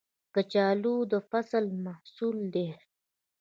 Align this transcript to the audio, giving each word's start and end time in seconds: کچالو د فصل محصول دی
کچالو 0.33 0.95
د 1.11 1.13
فصل 1.29 1.65
محصول 1.85 2.37
دی 2.53 2.67